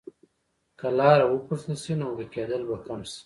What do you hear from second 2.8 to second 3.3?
کم شي.